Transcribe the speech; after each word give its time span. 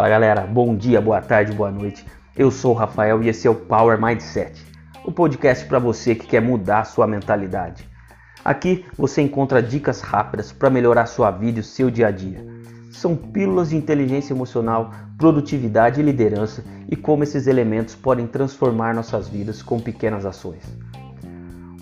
Fala 0.00 0.08
galera, 0.08 0.46
bom 0.46 0.74
dia, 0.74 0.98
boa 0.98 1.20
tarde, 1.20 1.52
boa 1.52 1.70
noite. 1.70 2.06
Eu 2.34 2.50
sou 2.50 2.72
o 2.72 2.74
Rafael 2.74 3.22
e 3.22 3.28
esse 3.28 3.46
é 3.46 3.50
o 3.50 3.54
Power 3.54 4.00
Mindset, 4.00 4.64
o 5.04 5.12
podcast 5.12 5.66
para 5.66 5.78
você 5.78 6.14
que 6.14 6.26
quer 6.26 6.40
mudar 6.40 6.78
a 6.78 6.84
sua 6.84 7.06
mentalidade. 7.06 7.86
Aqui 8.42 8.86
você 8.96 9.20
encontra 9.20 9.62
dicas 9.62 10.00
rápidas 10.00 10.52
para 10.52 10.70
melhorar 10.70 11.04
sua 11.04 11.30
vida 11.30 11.58
e 11.58 11.60
o 11.60 11.62
seu 11.62 11.90
dia 11.90 12.06
a 12.06 12.10
dia. 12.10 12.42
São 12.90 13.14
pílulas 13.14 13.68
de 13.68 13.76
inteligência 13.76 14.32
emocional, 14.32 14.90
produtividade 15.18 16.00
e 16.00 16.02
liderança 16.02 16.64
e 16.88 16.96
como 16.96 17.22
esses 17.22 17.46
elementos 17.46 17.94
podem 17.94 18.26
transformar 18.26 18.94
nossas 18.94 19.28
vidas 19.28 19.60
com 19.60 19.78
pequenas 19.78 20.24
ações. 20.24 20.62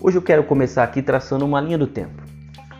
Hoje 0.01 0.17
eu 0.17 0.21
quero 0.21 0.43
começar 0.43 0.83
aqui 0.83 1.01
traçando 1.01 1.45
uma 1.45 1.61
linha 1.61 1.77
do 1.77 1.87
tempo. 1.87 2.21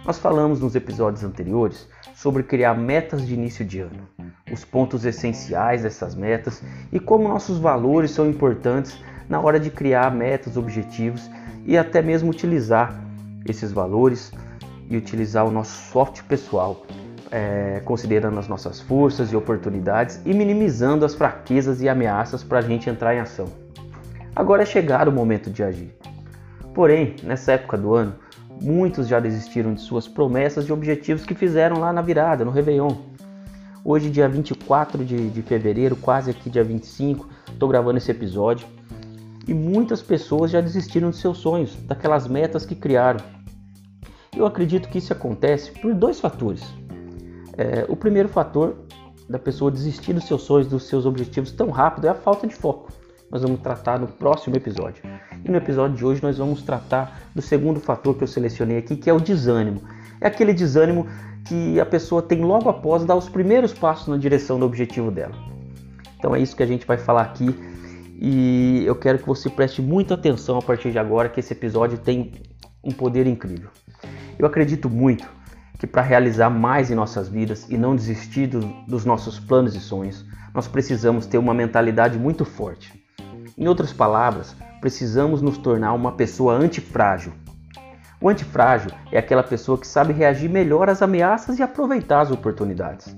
Nós 0.05 0.19
falamos 0.19 0.59
nos 0.59 0.75
episódios 0.75 1.23
anteriores 1.23 1.87
sobre 2.13 2.43
criar 2.43 2.73
metas 2.73 3.25
de 3.25 3.33
início 3.33 3.63
de 3.63 3.79
ano, 3.79 4.09
os 4.51 4.65
pontos 4.65 5.05
essenciais 5.05 5.83
dessas 5.83 6.15
metas 6.15 6.63
e 6.91 6.99
como 6.99 7.27
nossos 7.27 7.57
valores 7.57 8.11
são 8.11 8.29
importantes 8.29 8.97
na 9.27 9.39
hora 9.39 9.59
de 9.59 9.69
criar 9.69 10.13
metas, 10.13 10.57
objetivos 10.57 11.29
e 11.65 11.77
até 11.77 12.01
mesmo 12.01 12.29
utilizar 12.29 12.99
esses 13.45 13.71
valores 13.71 14.31
e 14.89 14.97
utilizar 14.97 15.45
o 15.45 15.51
nosso 15.51 15.91
software 15.91 16.25
pessoal, 16.27 16.85
é, 17.31 17.81
considerando 17.85 18.39
as 18.39 18.47
nossas 18.47 18.81
forças 18.81 19.31
e 19.31 19.35
oportunidades 19.35 20.19
e 20.25 20.33
minimizando 20.33 21.05
as 21.05 21.13
fraquezas 21.13 21.81
e 21.81 21.87
ameaças 21.87 22.43
para 22.43 22.59
a 22.59 22.61
gente 22.61 22.89
entrar 22.89 23.15
em 23.15 23.19
ação. 23.19 23.47
Agora 24.35 24.63
é 24.63 24.65
chegado 24.65 25.09
o 25.09 25.11
momento 25.11 25.49
de 25.49 25.63
agir. 25.63 25.95
Porém, 26.73 27.15
nessa 27.23 27.51
época 27.53 27.77
do 27.77 27.93
ano, 27.93 28.15
Muitos 28.61 29.07
já 29.07 29.21
desistiram 29.21 29.73
de 29.73 29.81
suas 29.81 30.07
promessas 30.07 30.67
e 30.67 30.73
objetivos 30.73 31.25
que 31.25 31.33
fizeram 31.33 31.79
lá 31.79 31.93
na 31.93 32.01
virada, 32.01 32.43
no 32.43 32.51
Réveillon. 32.51 32.93
Hoje, 33.91 34.07
dia 34.11 34.29
24 34.29 35.03
de, 35.03 35.31
de 35.31 35.41
fevereiro, 35.41 35.95
quase 35.95 36.29
aqui 36.29 36.47
dia 36.47 36.63
25, 36.63 37.27
estou 37.51 37.67
gravando 37.67 37.97
esse 37.97 38.11
episódio. 38.11 38.67
E 39.47 39.51
muitas 39.51 39.99
pessoas 39.99 40.51
já 40.51 40.61
desistiram 40.61 41.09
de 41.09 41.17
seus 41.17 41.39
sonhos, 41.39 41.75
daquelas 41.87 42.27
metas 42.27 42.67
que 42.67 42.75
criaram. 42.75 43.19
Eu 44.37 44.45
acredito 44.45 44.87
que 44.89 44.99
isso 44.99 45.11
acontece 45.11 45.71
por 45.71 45.91
dois 45.95 46.19
fatores. 46.19 46.61
É, 47.57 47.87
o 47.89 47.95
primeiro 47.95 48.29
fator 48.29 48.77
da 49.27 49.39
pessoa 49.39 49.71
desistir 49.71 50.13
dos 50.13 50.25
seus 50.25 50.43
sonhos, 50.43 50.67
dos 50.67 50.83
seus 50.83 51.07
objetivos 51.07 51.51
tão 51.51 51.71
rápido 51.71 52.05
é 52.05 52.11
a 52.11 52.13
falta 52.13 52.45
de 52.45 52.53
foco. 52.53 52.91
Nós 53.31 53.41
vamos 53.41 53.59
tratar 53.59 53.99
no 53.99 54.07
próximo 54.07 54.55
episódio. 54.55 55.01
E 55.43 55.49
no 55.49 55.57
episódio 55.57 55.97
de 55.97 56.05
hoje 56.05 56.21
nós 56.21 56.37
vamos 56.37 56.61
tratar 56.61 57.23
do 57.33 57.41
segundo 57.41 57.79
fator 57.79 58.15
que 58.15 58.23
eu 58.23 58.27
selecionei 58.27 58.77
aqui, 58.77 58.95
que 58.95 59.09
é 59.09 59.13
o 59.13 59.19
desânimo. 59.19 59.81
É 60.21 60.27
aquele 60.27 60.53
desânimo 60.53 61.07
que 61.45 61.79
a 61.79 61.85
pessoa 61.85 62.21
tem 62.21 62.41
logo 62.41 62.69
após 62.69 63.05
dar 63.05 63.15
os 63.15 63.29
primeiros 63.29 63.73
passos 63.73 64.07
na 64.07 64.17
direção 64.17 64.59
do 64.59 64.65
objetivo 64.65 65.09
dela. 65.09 65.35
Então 66.17 66.35
é 66.35 66.39
isso 66.39 66.55
que 66.55 66.63
a 66.63 66.67
gente 66.67 66.85
vai 66.85 66.97
falar 66.97 67.21
aqui 67.21 67.55
e 68.21 68.83
eu 68.85 68.95
quero 68.95 69.19
que 69.19 69.25
você 69.25 69.49
preste 69.49 69.81
muita 69.81 70.15
atenção 70.15 70.57
a 70.57 70.61
partir 70.61 70.91
de 70.91 70.99
agora, 70.99 71.29
que 71.29 71.39
esse 71.39 71.53
episódio 71.53 71.97
tem 71.97 72.33
um 72.83 72.91
poder 72.91 73.25
incrível. 73.25 73.69
Eu 74.37 74.45
acredito 74.45 74.89
muito 74.89 75.25
que 75.79 75.87
para 75.87 76.01
realizar 76.01 76.49
mais 76.49 76.91
em 76.91 76.95
nossas 76.95 77.29
vidas 77.29 77.65
e 77.69 77.77
não 77.77 77.95
desistir 77.95 78.47
do, 78.47 78.59
dos 78.85 79.05
nossos 79.05 79.39
planos 79.39 79.73
e 79.73 79.79
sonhos, 79.79 80.25
nós 80.53 80.67
precisamos 80.67 81.25
ter 81.25 81.37
uma 81.37 81.53
mentalidade 81.53 82.19
muito 82.19 82.43
forte. 82.43 82.93
Em 83.57 83.67
outras 83.67 83.93
palavras, 83.93 84.53
precisamos 84.81 85.41
nos 85.41 85.57
tornar 85.57 85.93
uma 85.93 86.11
pessoa 86.11 86.53
antifrágil. 86.53 87.31
O 88.21 88.27
antifrágil 88.27 88.91
é 89.13 89.17
aquela 89.17 89.43
pessoa 89.43 89.77
que 89.77 89.87
sabe 89.87 90.11
reagir 90.11 90.49
melhor 90.49 90.89
às 90.89 91.01
ameaças 91.01 91.57
e 91.57 91.63
aproveitar 91.63 92.19
as 92.19 92.31
oportunidades. 92.31 93.15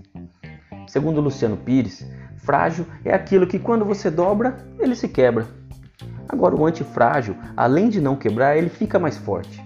Segundo 0.87 1.19
Luciano 1.19 1.57
Pires, 1.57 2.05
frágil 2.37 2.85
é 3.03 3.11
aquilo 3.11 3.47
que 3.47 3.57
quando 3.57 3.83
você 3.83 4.11
dobra, 4.11 4.57
ele 4.79 4.95
se 4.95 5.07
quebra. 5.07 5.47
Agora, 6.29 6.55
o 6.55 6.65
antifrágil, 6.65 7.35
além 7.57 7.89
de 7.89 7.99
não 7.99 8.15
quebrar, 8.15 8.55
ele 8.55 8.69
fica 8.69 8.99
mais 8.99 9.17
forte. 9.17 9.59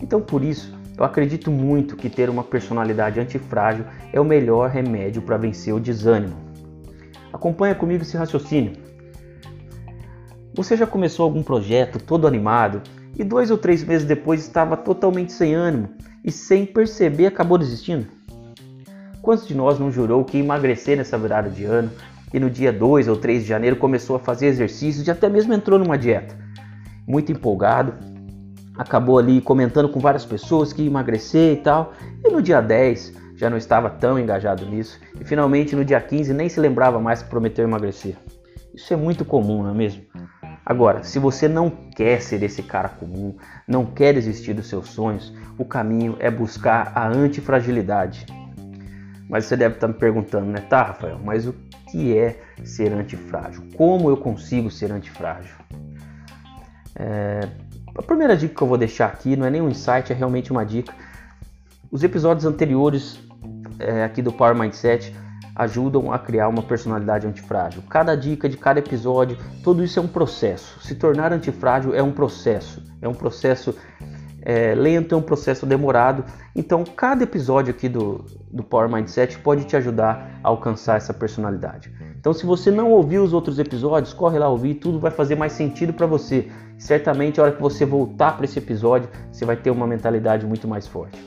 Então, 0.00 0.22
por 0.22 0.42
isso, 0.42 0.74
eu 0.96 1.04
acredito 1.04 1.50
muito 1.50 1.94
que 1.94 2.08
ter 2.08 2.30
uma 2.30 2.42
personalidade 2.42 3.20
antifrágil 3.20 3.84
é 4.10 4.18
o 4.18 4.24
melhor 4.24 4.70
remédio 4.70 5.20
para 5.20 5.36
vencer 5.36 5.74
o 5.74 5.80
desânimo. 5.80 6.36
Acompanha 7.30 7.74
comigo 7.74 8.02
esse 8.02 8.16
raciocínio. 8.16 8.72
Você 10.54 10.76
já 10.76 10.86
começou 10.86 11.24
algum 11.24 11.42
projeto 11.42 11.98
todo 11.98 12.26
animado 12.26 12.82
e 13.18 13.24
dois 13.24 13.50
ou 13.50 13.58
três 13.58 13.84
meses 13.84 14.06
depois 14.06 14.40
estava 14.40 14.76
totalmente 14.76 15.32
sem 15.32 15.54
ânimo 15.54 15.90
e 16.24 16.30
sem 16.30 16.64
perceber 16.64 17.26
acabou 17.26 17.58
desistindo? 17.58 18.06
Quantos 19.20 19.46
de 19.46 19.54
nós 19.54 19.78
não 19.78 19.90
jurou 19.90 20.24
que 20.24 20.36
ia 20.36 20.42
emagrecer 20.42 20.96
nessa 20.96 21.16
virada 21.16 21.48
de 21.48 21.64
ano 21.64 21.90
e 22.34 22.40
no 22.40 22.50
dia 22.50 22.72
2 22.72 23.08
ou 23.08 23.16
3 23.16 23.42
de 23.42 23.48
janeiro 23.48 23.76
começou 23.76 24.16
a 24.16 24.18
fazer 24.18 24.46
exercícios 24.46 25.06
e 25.06 25.10
até 25.10 25.28
mesmo 25.28 25.52
entrou 25.52 25.78
numa 25.78 25.96
dieta? 25.96 26.34
Muito 27.06 27.30
empolgado, 27.30 27.94
acabou 28.76 29.18
ali 29.18 29.40
comentando 29.40 29.88
com 29.88 30.00
várias 30.00 30.24
pessoas 30.24 30.72
que 30.72 30.82
ia 30.82 30.88
emagrecer 30.88 31.52
e 31.52 31.56
tal, 31.56 31.92
e 32.24 32.30
no 32.30 32.42
dia 32.42 32.60
10 32.60 33.12
já 33.36 33.50
não 33.50 33.56
estava 33.56 33.90
tão 33.90 34.18
engajado 34.18 34.64
nisso 34.66 34.98
e 35.20 35.24
finalmente 35.24 35.76
no 35.76 35.84
dia 35.84 36.00
15 36.00 36.32
nem 36.32 36.48
se 36.48 36.60
lembrava 36.60 37.00
mais 37.00 37.22
que 37.22 37.30
prometeu 37.30 37.64
emagrecer. 37.64 38.16
Isso 38.74 38.92
é 38.92 38.96
muito 38.96 39.24
comum, 39.24 39.62
não 39.62 39.70
é 39.70 39.74
mesmo? 39.74 40.02
Agora, 40.64 41.02
se 41.02 41.18
você 41.18 41.48
não 41.48 41.70
quer 41.70 42.22
ser 42.22 42.42
esse 42.42 42.62
cara 42.62 42.88
comum, 42.88 43.34
não 43.66 43.84
quer 43.84 44.14
desistir 44.14 44.54
dos 44.54 44.68
seus 44.68 44.88
sonhos, 44.88 45.32
o 45.58 45.64
caminho 45.64 46.16
é 46.20 46.30
buscar 46.30 46.92
a 46.94 47.06
antifragilidade. 47.08 48.26
Mas 49.28 49.46
você 49.46 49.56
deve 49.56 49.74
estar 49.74 49.88
me 49.88 49.94
perguntando, 49.94 50.46
né? 50.46 50.60
Tá, 50.68 50.82
Rafael, 50.84 51.18
mas 51.24 51.46
o 51.46 51.54
que 51.90 52.16
é 52.16 52.40
ser 52.64 52.92
antifrágil? 52.92 53.64
Como 53.76 54.08
eu 54.08 54.16
consigo 54.16 54.70
ser 54.70 54.92
antifrágil? 54.92 55.54
É... 56.94 57.40
A 57.94 58.02
primeira 58.02 58.36
dica 58.36 58.54
que 58.54 58.62
eu 58.62 58.66
vou 58.66 58.78
deixar 58.78 59.06
aqui 59.06 59.36
não 59.36 59.46
é 59.46 59.50
nem 59.50 59.60
um 59.60 59.68
insight, 59.68 60.12
é 60.12 60.14
realmente 60.14 60.50
uma 60.50 60.64
dica. 60.64 60.94
Os 61.90 62.02
episódios 62.02 62.46
anteriores 62.46 63.20
é, 63.78 64.04
aqui 64.04 64.22
do 64.22 64.32
Power 64.32 64.54
Mindset 64.54 65.14
ajudam 65.54 66.12
a 66.12 66.18
criar 66.18 66.48
uma 66.48 66.62
personalidade 66.62 67.26
antifrágil. 67.26 67.82
Cada 67.88 68.14
dica 68.14 68.48
de 68.48 68.56
cada 68.56 68.78
episódio, 68.78 69.36
tudo 69.62 69.84
isso 69.84 69.98
é 69.98 70.02
um 70.02 70.08
processo. 70.08 70.80
Se 70.80 70.94
tornar 70.94 71.32
antifrágil 71.32 71.94
é 71.94 72.02
um 72.02 72.12
processo, 72.12 72.82
é 73.00 73.08
um 73.08 73.14
processo 73.14 73.74
é, 74.42 74.74
lento, 74.74 75.14
é 75.14 75.18
um 75.18 75.22
processo 75.22 75.64
demorado. 75.64 76.24
Então, 76.54 76.84
cada 76.84 77.22
episódio 77.22 77.72
aqui 77.72 77.88
do, 77.88 78.24
do 78.50 78.62
Power 78.62 78.90
Mindset 78.90 79.38
pode 79.38 79.64
te 79.64 79.76
ajudar 79.76 80.40
a 80.42 80.48
alcançar 80.48 80.96
essa 80.96 81.14
personalidade. 81.14 81.92
Então, 82.18 82.32
se 82.32 82.44
você 82.44 82.70
não 82.70 82.90
ouviu 82.90 83.22
os 83.22 83.32
outros 83.32 83.58
episódios, 83.58 84.12
corre 84.12 84.38
lá 84.38 84.48
ouvir, 84.48 84.74
tudo 84.74 84.98
vai 84.98 85.10
fazer 85.10 85.36
mais 85.36 85.52
sentido 85.52 85.92
para 85.92 86.06
você. 86.06 86.50
Certamente, 86.78 87.40
a 87.40 87.44
hora 87.44 87.52
que 87.52 87.62
você 87.62 87.84
voltar 87.84 88.36
para 88.36 88.44
esse 88.44 88.58
episódio, 88.58 89.08
você 89.30 89.44
vai 89.44 89.56
ter 89.56 89.70
uma 89.70 89.86
mentalidade 89.86 90.44
muito 90.44 90.66
mais 90.66 90.86
forte. 90.86 91.18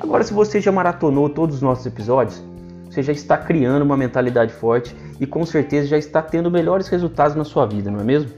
Agora, 0.00 0.24
se 0.24 0.34
você 0.34 0.60
já 0.60 0.72
maratonou 0.72 1.28
todos 1.28 1.56
os 1.56 1.62
nossos 1.62 1.86
episódios, 1.86 2.42
você 2.92 3.02
já 3.02 3.12
está 3.12 3.38
criando 3.38 3.82
uma 3.82 3.96
mentalidade 3.96 4.52
forte 4.52 4.94
e 5.18 5.26
com 5.26 5.46
certeza 5.46 5.86
já 5.86 5.96
está 5.96 6.20
tendo 6.20 6.50
melhores 6.50 6.88
resultados 6.88 7.34
na 7.34 7.42
sua 7.42 7.64
vida, 7.64 7.90
não 7.90 8.00
é 8.00 8.04
mesmo? 8.04 8.30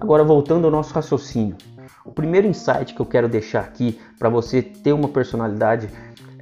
Agora, 0.00 0.24
voltando 0.24 0.64
ao 0.64 0.70
nosso 0.72 0.92
raciocínio, 0.92 1.56
o 2.04 2.10
primeiro 2.10 2.48
insight 2.48 2.94
que 2.94 3.00
eu 3.00 3.06
quero 3.06 3.28
deixar 3.28 3.60
aqui 3.60 4.00
para 4.18 4.28
você 4.28 4.60
ter 4.60 4.92
uma 4.92 5.08
personalidade, 5.08 5.88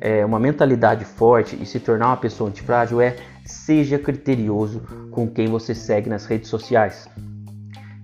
é, 0.01 0.25
uma 0.25 0.39
mentalidade 0.39 1.05
forte 1.05 1.59
e 1.61 1.67
se 1.67 1.79
tornar 1.79 2.07
uma 2.07 2.17
pessoa 2.17 2.49
antifrágil 2.49 3.01
é 3.01 3.17
seja 3.45 3.99
criterioso 3.99 4.83
com 5.11 5.29
quem 5.29 5.49
você 5.49 5.75
segue 5.75 6.09
nas 6.09 6.25
redes 6.25 6.49
sociais. 6.49 7.07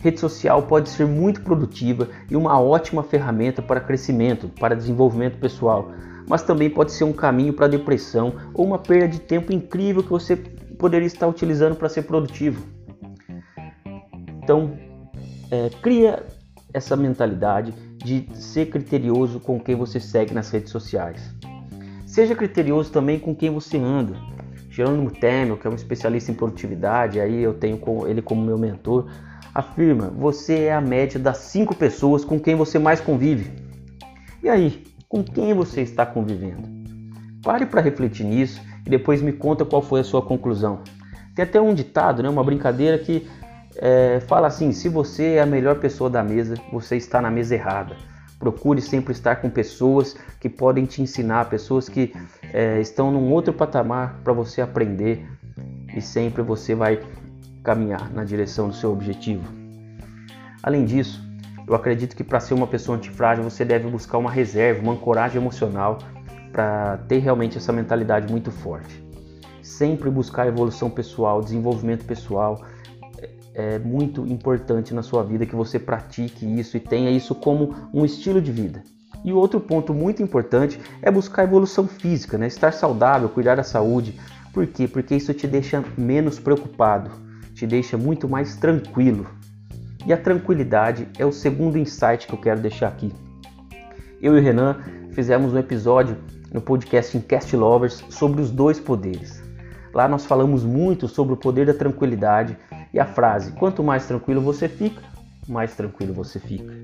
Rede 0.00 0.20
social 0.20 0.62
pode 0.64 0.90
ser 0.90 1.06
muito 1.06 1.40
produtiva 1.40 2.08
e 2.30 2.36
uma 2.36 2.60
ótima 2.60 3.02
ferramenta 3.02 3.62
para 3.62 3.80
crescimento, 3.80 4.48
para 4.48 4.76
desenvolvimento 4.76 5.38
pessoal, 5.38 5.92
mas 6.28 6.42
também 6.42 6.70
pode 6.70 6.92
ser 6.92 7.04
um 7.04 7.12
caminho 7.12 7.52
para 7.52 7.68
depressão 7.68 8.34
ou 8.54 8.66
uma 8.66 8.78
perda 8.78 9.08
de 9.08 9.20
tempo 9.20 9.52
incrível 9.52 10.02
que 10.02 10.10
você 10.10 10.36
poderia 10.78 11.06
estar 11.06 11.26
utilizando 11.28 11.76
para 11.76 11.88
ser 11.88 12.02
produtivo. 12.02 12.62
Então, 14.42 14.76
é, 15.50 15.70
cria 15.80 16.24
essa 16.72 16.96
mentalidade 16.96 17.72
de 17.98 18.26
ser 18.34 18.66
criterioso 18.66 19.38
com 19.38 19.60
quem 19.60 19.76
você 19.76 20.00
segue 20.00 20.34
nas 20.34 20.50
redes 20.50 20.70
sociais. 20.70 21.34
Seja 22.06 22.34
criterioso 22.34 22.90
também 22.90 23.18
com 23.18 23.34
quem 23.34 23.50
você 23.50 23.78
anda. 23.78 24.16
Jerônimo 24.70 25.10
Temel, 25.10 25.56
que 25.56 25.66
é 25.66 25.70
um 25.70 25.74
especialista 25.74 26.30
em 26.30 26.34
produtividade, 26.34 27.20
aí 27.20 27.42
eu 27.42 27.54
tenho 27.54 27.78
ele 28.06 28.22
como 28.22 28.42
meu 28.42 28.58
mentor, 28.58 29.06
afirma: 29.54 30.08
você 30.08 30.64
é 30.64 30.74
a 30.74 30.80
média 30.80 31.20
das 31.20 31.38
cinco 31.38 31.74
pessoas 31.74 32.24
com 32.24 32.40
quem 32.40 32.54
você 32.54 32.78
mais 32.78 33.00
convive. 33.00 33.50
E 34.42 34.48
aí, 34.48 34.82
com 35.12 35.22
quem 35.22 35.52
você 35.52 35.82
está 35.82 36.06
convivendo? 36.06 36.66
Pare 37.42 37.66
para 37.66 37.82
refletir 37.82 38.24
nisso 38.24 38.62
e 38.86 38.88
depois 38.88 39.20
me 39.20 39.30
conta 39.30 39.62
qual 39.62 39.82
foi 39.82 40.00
a 40.00 40.04
sua 40.04 40.22
conclusão. 40.22 40.80
Tem 41.34 41.42
até 41.42 41.60
um 41.60 41.74
ditado, 41.74 42.22
né, 42.22 42.30
uma 42.30 42.42
brincadeira 42.42 42.96
que 42.96 43.28
é, 43.76 44.20
fala 44.26 44.46
assim: 44.46 44.72
se 44.72 44.88
você 44.88 45.34
é 45.34 45.42
a 45.42 45.46
melhor 45.46 45.78
pessoa 45.78 46.08
da 46.08 46.24
mesa, 46.24 46.54
você 46.72 46.96
está 46.96 47.20
na 47.20 47.30
mesa 47.30 47.54
errada. 47.54 47.94
Procure 48.38 48.80
sempre 48.80 49.12
estar 49.12 49.36
com 49.36 49.50
pessoas 49.50 50.16
que 50.40 50.48
podem 50.48 50.86
te 50.86 51.02
ensinar, 51.02 51.44
pessoas 51.50 51.90
que 51.90 52.14
é, 52.50 52.80
estão 52.80 53.12
num 53.12 53.30
outro 53.30 53.52
patamar 53.52 54.18
para 54.24 54.32
você 54.32 54.62
aprender. 54.62 55.28
e 55.94 56.00
sempre 56.00 56.40
você 56.40 56.74
vai 56.74 57.02
caminhar 57.62 58.10
na 58.10 58.24
direção 58.24 58.68
do 58.68 58.74
seu 58.74 58.90
objetivo. 58.90 59.44
Além 60.62 60.86
disso, 60.86 61.22
eu 61.72 61.76
acredito 61.76 62.14
que 62.14 62.22
para 62.22 62.38
ser 62.38 62.52
uma 62.52 62.66
pessoa 62.66 62.98
antifrágil 62.98 63.42
você 63.42 63.64
deve 63.64 63.88
buscar 63.88 64.18
uma 64.18 64.30
reserva, 64.30 64.82
uma 64.82 64.92
ancoragem 64.92 65.40
emocional 65.40 65.96
para 66.52 66.98
ter 67.08 67.18
realmente 67.18 67.56
essa 67.56 67.72
mentalidade 67.72 68.30
muito 68.30 68.50
forte. 68.50 69.02
Sempre 69.62 70.10
buscar 70.10 70.46
evolução 70.46 70.90
pessoal, 70.90 71.40
desenvolvimento 71.40 72.04
pessoal 72.04 72.62
é, 73.18 73.30
é 73.54 73.78
muito 73.78 74.26
importante 74.26 74.92
na 74.92 75.02
sua 75.02 75.22
vida 75.24 75.46
que 75.46 75.56
você 75.56 75.78
pratique 75.78 76.44
isso 76.44 76.76
e 76.76 76.80
tenha 76.80 77.10
isso 77.10 77.34
como 77.34 77.74
um 77.94 78.04
estilo 78.04 78.42
de 78.42 78.52
vida. 78.52 78.82
E 79.24 79.32
outro 79.32 79.58
ponto 79.58 79.94
muito 79.94 80.22
importante 80.22 80.78
é 81.00 81.10
buscar 81.10 81.44
evolução 81.44 81.88
física, 81.88 82.36
né? 82.36 82.48
estar 82.48 82.74
saudável, 82.74 83.30
cuidar 83.30 83.54
da 83.54 83.62
saúde. 83.62 84.20
Por 84.52 84.66
quê? 84.66 84.86
Porque 84.86 85.14
isso 85.14 85.32
te 85.32 85.46
deixa 85.46 85.82
menos 85.96 86.38
preocupado, 86.38 87.10
te 87.54 87.66
deixa 87.66 87.96
muito 87.96 88.28
mais 88.28 88.56
tranquilo. 88.56 89.26
E 90.04 90.12
a 90.12 90.16
tranquilidade 90.16 91.08
é 91.16 91.24
o 91.24 91.32
segundo 91.32 91.78
insight 91.78 92.26
que 92.26 92.32
eu 92.32 92.40
quero 92.40 92.60
deixar 92.60 92.88
aqui. 92.88 93.12
Eu 94.20 94.36
e 94.36 94.40
o 94.40 94.42
Renan 94.42 94.78
fizemos 95.12 95.54
um 95.54 95.58
episódio 95.58 96.16
no 96.52 96.60
podcast 96.60 97.18
Cast 97.20 97.56
Lovers 97.56 98.04
sobre 98.08 98.40
os 98.40 98.50
dois 98.50 98.80
poderes. 98.80 99.42
Lá 99.94 100.08
nós 100.08 100.24
falamos 100.24 100.64
muito 100.64 101.06
sobre 101.06 101.34
o 101.34 101.36
poder 101.36 101.66
da 101.66 101.74
tranquilidade 101.74 102.56
e 102.92 102.98
a 102.98 103.06
frase: 103.06 103.52
quanto 103.52 103.82
mais 103.84 104.06
tranquilo 104.06 104.40
você 104.40 104.68
fica, 104.68 105.02
mais 105.48 105.74
tranquilo 105.74 106.12
você 106.12 106.40
fica. 106.40 106.74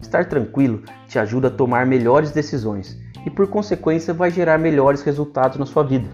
Estar 0.00 0.26
tranquilo 0.26 0.82
te 1.06 1.18
ajuda 1.18 1.48
a 1.48 1.50
tomar 1.50 1.86
melhores 1.86 2.30
decisões 2.30 2.98
e, 3.24 3.30
por 3.30 3.46
consequência, 3.46 4.12
vai 4.12 4.30
gerar 4.30 4.58
melhores 4.58 5.02
resultados 5.02 5.58
na 5.58 5.66
sua 5.66 5.82
vida. 5.82 6.08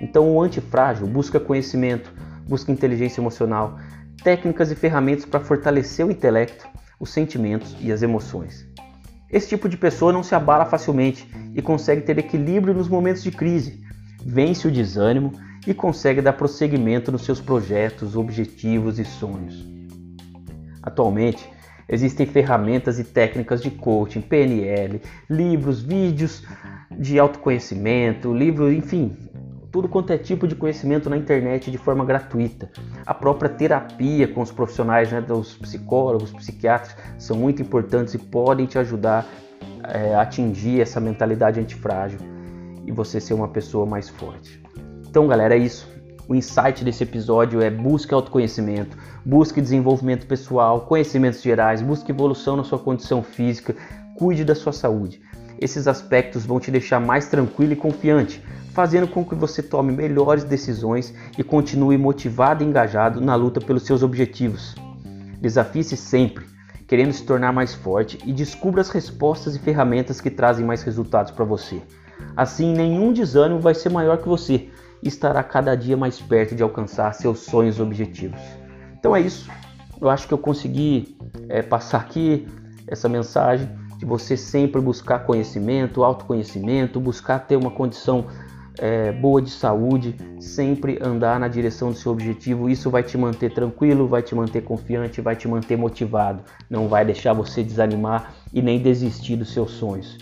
Então, 0.00 0.30
o 0.30 0.42
antifrágil 0.42 1.06
busca 1.06 1.38
conhecimento, 1.38 2.12
busca 2.48 2.72
inteligência 2.72 3.20
emocional, 3.20 3.78
técnicas 4.24 4.70
e 4.70 4.74
ferramentas 4.74 5.26
para 5.26 5.38
fortalecer 5.38 6.04
o 6.04 6.10
intelecto, 6.10 6.66
os 6.98 7.10
sentimentos 7.10 7.76
e 7.78 7.92
as 7.92 8.02
emoções. 8.02 8.66
Esse 9.30 9.50
tipo 9.50 9.68
de 9.68 9.76
pessoa 9.76 10.12
não 10.12 10.22
se 10.22 10.34
abala 10.34 10.64
facilmente 10.64 11.28
e 11.54 11.60
consegue 11.60 12.00
ter 12.00 12.18
equilíbrio 12.18 12.72
nos 12.72 12.88
momentos 12.88 13.22
de 13.22 13.30
crise, 13.30 13.84
vence 14.24 14.66
o 14.66 14.70
desânimo 14.70 15.32
e 15.66 15.74
consegue 15.74 16.22
dar 16.22 16.32
prosseguimento 16.32 17.12
nos 17.12 17.22
seus 17.22 17.40
projetos, 17.40 18.16
objetivos 18.16 18.98
e 18.98 19.04
sonhos. 19.04 19.66
Atualmente, 20.82 21.46
existem 21.88 22.26
ferramentas 22.26 22.98
e 22.98 23.04
técnicas 23.04 23.62
de 23.62 23.70
coaching, 23.70 24.20
PNL, 24.22 25.02
livros, 25.28 25.82
vídeos 25.82 26.42
de 26.90 27.18
autoconhecimento, 27.18 28.32
livros, 28.32 28.72
enfim, 28.72 29.16
tudo 29.74 29.88
quanto 29.88 30.12
é 30.12 30.16
tipo 30.16 30.46
de 30.46 30.54
conhecimento 30.54 31.10
na 31.10 31.16
internet 31.16 31.68
de 31.68 31.76
forma 31.76 32.04
gratuita. 32.04 32.70
A 33.04 33.12
própria 33.12 33.50
terapia 33.50 34.28
com 34.28 34.40
os 34.40 34.52
profissionais, 34.52 35.10
né, 35.10 35.20
dos 35.20 35.54
psicólogos, 35.54 36.30
psiquiatras, 36.30 36.96
são 37.18 37.36
muito 37.36 37.60
importantes 37.60 38.14
e 38.14 38.18
podem 38.18 38.66
te 38.66 38.78
ajudar 38.78 39.26
é, 39.82 40.14
a 40.14 40.20
atingir 40.20 40.80
essa 40.80 41.00
mentalidade 41.00 41.58
antifrágil 41.58 42.20
e 42.86 42.92
você 42.92 43.18
ser 43.18 43.34
uma 43.34 43.48
pessoa 43.48 43.84
mais 43.84 44.08
forte. 44.08 44.62
Então, 45.08 45.26
galera, 45.26 45.56
é 45.56 45.58
isso. 45.58 45.92
O 46.28 46.36
insight 46.36 46.84
desse 46.84 47.02
episódio 47.02 47.60
é 47.60 47.68
busque 47.68 48.14
autoconhecimento, 48.14 48.96
busque 49.24 49.60
desenvolvimento 49.60 50.24
pessoal, 50.24 50.82
conhecimentos 50.82 51.42
gerais, 51.42 51.82
busque 51.82 52.12
evolução 52.12 52.54
na 52.54 52.62
sua 52.62 52.78
condição 52.78 53.24
física, 53.24 53.74
cuide 54.14 54.44
da 54.44 54.54
sua 54.54 54.72
saúde. 54.72 55.20
Esses 55.60 55.86
aspectos 55.86 56.44
vão 56.44 56.58
te 56.58 56.70
deixar 56.70 57.00
mais 57.00 57.26
tranquilo 57.26 57.72
e 57.72 57.76
confiante 57.76 58.42
fazendo 58.74 59.06
com 59.06 59.24
que 59.24 59.36
você 59.36 59.62
tome 59.62 59.92
melhores 59.92 60.42
decisões 60.42 61.14
e 61.38 61.44
continue 61.44 61.96
motivado 61.96 62.62
e 62.62 62.66
engajado 62.66 63.20
na 63.20 63.36
luta 63.36 63.60
pelos 63.60 63.84
seus 63.84 64.02
objetivos. 64.02 64.74
Desafie-se 65.40 65.96
sempre, 65.96 66.44
querendo 66.88 67.12
se 67.12 67.22
tornar 67.22 67.52
mais 67.52 67.72
forte 67.72 68.18
e 68.26 68.32
descubra 68.32 68.80
as 68.80 68.90
respostas 68.90 69.54
e 69.54 69.60
ferramentas 69.60 70.20
que 70.20 70.28
trazem 70.28 70.66
mais 70.66 70.82
resultados 70.82 71.30
para 71.30 71.44
você. 71.44 71.80
Assim, 72.36 72.74
nenhum 72.74 73.12
desânimo 73.12 73.60
vai 73.60 73.74
ser 73.74 73.90
maior 73.90 74.18
que 74.18 74.28
você 74.28 74.68
e 75.00 75.06
estará 75.06 75.42
cada 75.44 75.76
dia 75.76 75.96
mais 75.96 76.20
perto 76.20 76.56
de 76.56 76.62
alcançar 76.62 77.14
seus 77.14 77.40
sonhos 77.40 77.78
e 77.78 77.82
objetivos. 77.82 78.40
Então 78.98 79.14
é 79.14 79.20
isso. 79.20 79.48
Eu 80.00 80.10
acho 80.10 80.26
que 80.26 80.34
eu 80.34 80.38
consegui 80.38 81.16
é, 81.48 81.62
passar 81.62 82.00
aqui 82.00 82.48
essa 82.88 83.08
mensagem 83.08 83.70
de 84.04 84.08
você 84.08 84.36
sempre 84.36 84.80
buscar 84.80 85.20
conhecimento, 85.20 86.04
autoconhecimento, 86.04 87.00
buscar 87.00 87.38
ter 87.38 87.56
uma 87.56 87.70
condição 87.70 88.26
é, 88.78 89.10
boa 89.12 89.40
de 89.40 89.50
saúde, 89.50 90.14
sempre 90.38 90.98
andar 91.02 91.40
na 91.40 91.48
direção 91.48 91.90
do 91.90 91.96
seu 91.96 92.12
objetivo. 92.12 92.68
Isso 92.68 92.90
vai 92.90 93.02
te 93.02 93.16
manter 93.16 93.52
tranquilo, 93.52 94.06
vai 94.06 94.22
te 94.22 94.34
manter 94.34 94.62
confiante, 94.62 95.20
vai 95.20 95.34
te 95.34 95.48
manter 95.48 95.76
motivado. 95.76 96.42
Não 96.68 96.86
vai 96.86 97.04
deixar 97.04 97.32
você 97.32 97.62
desanimar 97.62 98.34
e 98.52 98.60
nem 98.60 98.78
desistir 98.78 99.36
dos 99.36 99.52
seus 99.52 99.70
sonhos. 99.70 100.18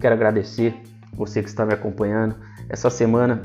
Quero 0.00 0.14
agradecer 0.14 0.74
você 1.12 1.42
que 1.42 1.48
está 1.48 1.66
me 1.66 1.74
acompanhando. 1.74 2.36
Essa 2.68 2.88
semana 2.88 3.42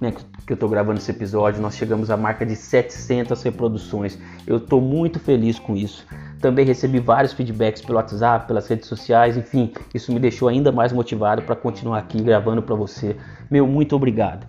né, 0.00 0.12
que 0.46 0.52
eu 0.52 0.54
estou 0.54 0.68
gravando 0.68 0.98
esse 0.98 1.10
episódio, 1.10 1.60
nós 1.60 1.76
chegamos 1.76 2.10
à 2.10 2.16
marca 2.16 2.46
de 2.46 2.56
700 2.56 3.42
reproduções. 3.42 4.18
Eu 4.46 4.56
estou 4.56 4.80
muito 4.80 5.20
feliz 5.20 5.58
com 5.58 5.76
isso. 5.76 6.06
Também 6.40 6.64
recebi 6.64 6.98
vários 6.98 7.32
feedbacks 7.32 7.82
pelo 7.82 7.98
WhatsApp, 7.98 8.46
pelas 8.46 8.66
redes 8.66 8.88
sociais, 8.88 9.36
enfim, 9.36 9.72
isso 9.94 10.12
me 10.12 10.18
deixou 10.18 10.48
ainda 10.48 10.72
mais 10.72 10.92
motivado 10.92 11.42
para 11.42 11.54
continuar 11.54 11.98
aqui 11.98 12.22
gravando 12.22 12.62
para 12.62 12.74
você. 12.74 13.16
Meu, 13.50 13.66
muito 13.66 13.94
obrigado. 13.94 14.46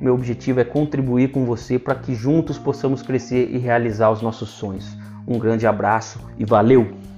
Meu 0.00 0.14
objetivo 0.14 0.60
é 0.60 0.64
contribuir 0.64 1.32
com 1.32 1.44
você 1.44 1.78
para 1.78 1.94
que 1.94 2.14
juntos 2.14 2.58
possamos 2.58 3.02
crescer 3.02 3.50
e 3.50 3.58
realizar 3.58 4.10
os 4.10 4.22
nossos 4.22 4.50
sonhos. 4.50 4.96
Um 5.26 5.38
grande 5.38 5.66
abraço 5.66 6.20
e 6.38 6.44
valeu! 6.44 7.13